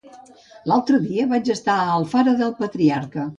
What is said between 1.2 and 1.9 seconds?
vaig estar